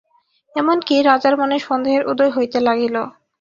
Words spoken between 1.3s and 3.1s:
মনে সন্দেহের উদয় হইতে লাগিল।